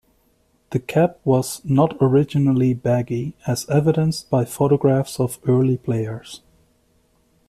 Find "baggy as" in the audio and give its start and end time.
2.73-3.69